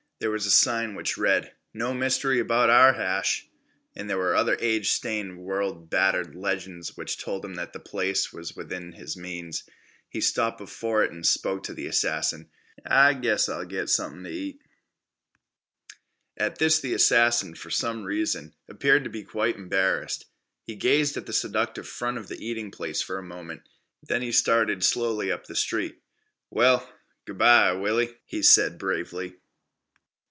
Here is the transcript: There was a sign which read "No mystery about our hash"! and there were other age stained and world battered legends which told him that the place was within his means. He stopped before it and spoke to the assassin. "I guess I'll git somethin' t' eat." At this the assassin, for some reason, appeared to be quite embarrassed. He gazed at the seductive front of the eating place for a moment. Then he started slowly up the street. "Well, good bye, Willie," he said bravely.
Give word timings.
There 0.19 0.29
was 0.29 0.45
a 0.45 0.51
sign 0.51 0.93
which 0.93 1.17
read 1.17 1.51
"No 1.73 1.95
mystery 1.95 2.39
about 2.39 2.69
our 2.69 2.93
hash"! 2.93 3.49
and 3.95 4.07
there 4.07 4.19
were 4.19 4.35
other 4.35 4.55
age 4.59 4.91
stained 4.91 5.31
and 5.31 5.39
world 5.39 5.89
battered 5.89 6.35
legends 6.35 6.95
which 6.95 7.17
told 7.17 7.43
him 7.43 7.55
that 7.55 7.73
the 7.73 7.79
place 7.79 8.31
was 8.31 8.55
within 8.55 8.91
his 8.91 9.17
means. 9.17 9.67
He 10.09 10.21
stopped 10.21 10.59
before 10.59 11.03
it 11.03 11.11
and 11.11 11.25
spoke 11.25 11.63
to 11.63 11.73
the 11.73 11.87
assassin. 11.87 12.51
"I 12.85 13.15
guess 13.15 13.49
I'll 13.49 13.65
git 13.65 13.89
somethin' 13.89 14.25
t' 14.25 14.29
eat." 14.37 14.59
At 16.37 16.59
this 16.59 16.79
the 16.79 16.93
assassin, 16.93 17.55
for 17.55 17.71
some 17.71 18.03
reason, 18.03 18.53
appeared 18.69 19.05
to 19.05 19.09
be 19.09 19.23
quite 19.23 19.55
embarrassed. 19.55 20.27
He 20.61 20.75
gazed 20.75 21.17
at 21.17 21.25
the 21.25 21.33
seductive 21.33 21.87
front 21.87 22.19
of 22.19 22.27
the 22.27 22.37
eating 22.47 22.69
place 22.69 23.01
for 23.01 23.17
a 23.17 23.23
moment. 23.23 23.63
Then 24.03 24.21
he 24.21 24.31
started 24.31 24.83
slowly 24.83 25.31
up 25.31 25.47
the 25.47 25.55
street. 25.55 25.99
"Well, 26.51 26.87
good 27.25 27.39
bye, 27.39 27.71
Willie," 27.71 28.19
he 28.25 28.43
said 28.43 28.77
bravely. 28.77 29.37